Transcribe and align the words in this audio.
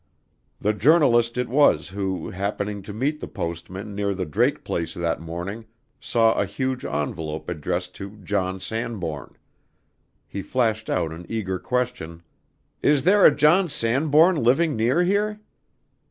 The 0.59 0.73
journalist 0.73 1.37
it 1.37 1.47
was 1.47 1.89
who, 1.89 2.31
happening 2.31 2.81
to 2.81 2.91
meet 2.91 3.19
the 3.19 3.27
postman 3.27 3.93
near 3.93 4.15
the 4.15 4.25
Drake 4.25 4.63
place 4.63 4.95
that 4.95 5.21
morning, 5.21 5.67
saw 5.99 6.33
a 6.33 6.47
huge 6.47 6.83
envelope 6.83 7.47
addressed 7.47 7.93
to 7.97 8.17
"John 8.23 8.59
Sanbourne." 8.59 9.37
He 10.27 10.41
flashed 10.41 10.89
out 10.89 11.11
an 11.11 11.27
eager 11.29 11.59
question: 11.59 12.23
"Is 12.81 13.03
there 13.03 13.23
a 13.27 13.35
John 13.35 13.69
Sanbourne 13.69 14.37
living 14.43 14.75
near 14.75 15.03
here?" 15.03 15.39